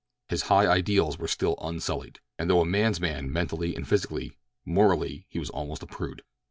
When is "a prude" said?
5.83-6.23